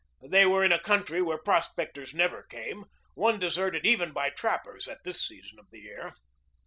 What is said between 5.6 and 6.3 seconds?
the year.